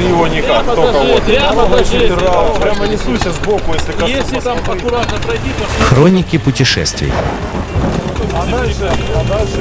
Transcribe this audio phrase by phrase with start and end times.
[0.00, 1.22] его никак, Прямо только вот.
[1.22, 1.66] прямо
[2.60, 4.10] прямо несусь сбоку, если коснусь.
[4.10, 7.12] Если там аккуратно пройти, то Хроники путешествий.
[8.34, 9.60] А дальше, а дальше.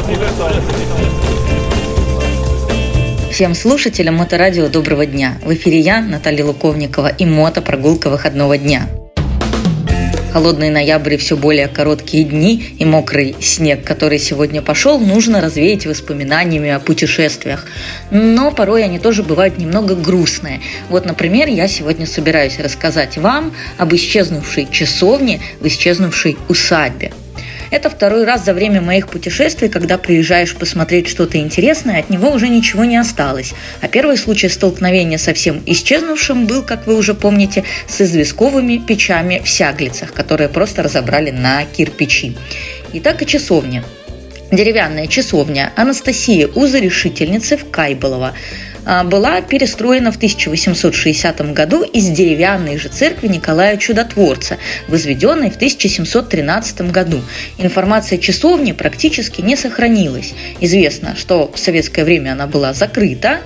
[3.32, 5.38] Всем слушателям Моторадио доброго дня.
[5.44, 8.88] В эфире я, Наталья Луковникова и мотопрогулка выходного дня.
[10.32, 15.88] Холодный ноябрь и все более короткие дни и мокрый снег, который сегодня пошел, нужно развеять
[15.88, 17.66] воспоминаниями о путешествиях.
[18.12, 20.62] Но порой они тоже бывают немного грустные.
[20.90, 27.12] Вот, например, я сегодня собираюсь рассказать вам об исчезнувшей часовне в исчезнувшей усадьбе.
[27.72, 32.50] Это второй раз за время моих путешествий, когда приезжаешь посмотреть что-то интересное, от него уже
[32.50, 33.54] ничего не осталось.
[33.82, 39.42] А первый случай столкновения со всем исчезнувшим был, как вы уже помните, с известковыми печами
[39.44, 42.36] в Сяглицах, которые просто разобрали на кирпичи.
[42.94, 43.84] Итак, и часовня.
[44.52, 48.34] Деревянная часовня Анастасии Узорешительницы в Кайболово
[48.84, 56.82] а, была перестроена в 1860 году из деревянной же церкви Николая Чудотворца, возведенной в 1713
[56.90, 57.22] году.
[57.60, 60.34] Информация часовни практически не сохранилась.
[60.60, 63.42] Известно, что в советское время она была закрыта,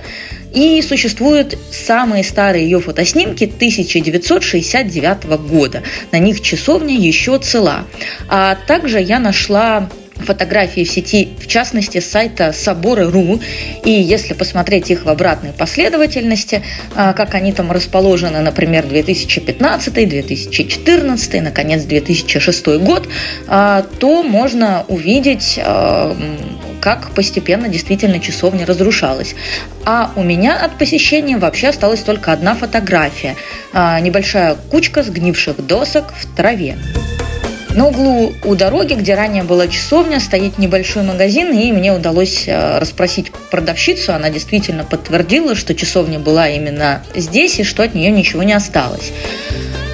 [0.54, 5.82] и существуют самые старые ее фотоснимки 1969 года.
[6.12, 7.86] На них часовня еще цела.
[8.28, 13.40] А также я нашла фотографии в сети, в частности, с сайта Соборы.ру.
[13.84, 16.62] И если посмотреть их в обратной последовательности,
[16.94, 23.08] а, как они там расположены, например, 2015, 2014, наконец, 2006 год,
[23.46, 26.16] а, то можно увидеть а,
[26.80, 29.34] как постепенно действительно часовня разрушалась.
[29.86, 33.36] А у меня от посещения вообще осталась только одна фотография.
[33.72, 36.76] Небольшая кучка сгнивших досок в траве.
[37.74, 42.78] На углу у дороги, где ранее была часовня, стоит небольшой магазин, и мне удалось э,
[42.78, 44.14] расспросить продавщицу.
[44.14, 49.12] Она действительно подтвердила, что часовня была именно здесь, и что от нее ничего не осталось.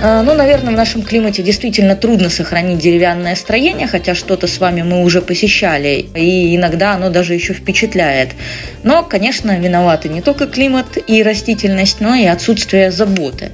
[0.02, 4.82] Э, ну, наверное, в нашем климате действительно трудно сохранить деревянное строение, хотя что-то с вами
[4.82, 8.32] мы уже посещали, и иногда оно даже еще впечатляет.
[8.82, 13.52] Но, конечно, виноваты не только климат и растительность, но и отсутствие заботы.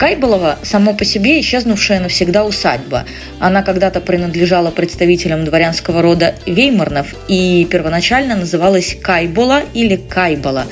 [0.00, 3.04] Кайболова само по себе исчезнувшая навсегда усадьба.
[3.38, 10.64] Она когда-то принадлежала представителям дворянского рода Веймарнов и первоначально называлась Кайбола или Кайбола.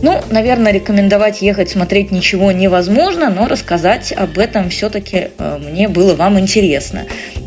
[0.00, 6.14] Ну, наверное, рекомендовать ехать смотреть ничего невозможно, но рассказать об этом все-таки э, мне было
[6.14, 7.04] вам интересно.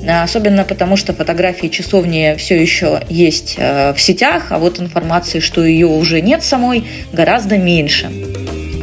[0.07, 5.66] Особенно потому, что фотографии часовни все еще есть э, в сетях, а вот информации, что
[5.66, 8.09] ее уже нет самой, гораздо меньше.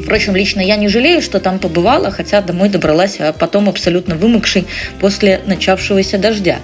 [0.05, 4.67] Впрочем, лично я не жалею, что там побывала, хотя домой добралась, а потом абсолютно вымокшей
[5.01, 6.59] после начавшегося дождя.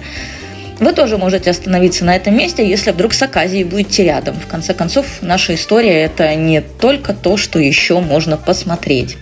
[0.81, 4.35] Вы тоже можете остановиться на этом месте, если вдруг с Аказией будете рядом.
[4.35, 9.15] В конце концов, наша история– это не только то, что еще можно посмотреть.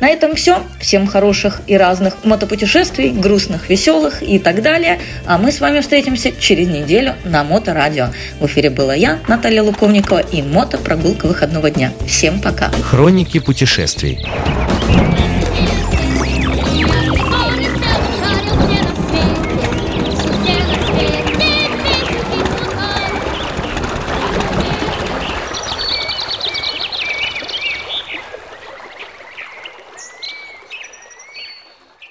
[0.00, 0.60] На этом все.
[0.80, 4.98] Всем хороших и разных мотопутешествий, грустных, веселых и так далее.
[5.24, 8.08] А мы с вами встретимся через неделю на Моторадио.
[8.40, 11.92] В эфире была я, Наталья Луковникова и мотопрогулка выходного дня.
[12.08, 12.70] Всем пока.
[12.82, 14.18] Хроники путешествий.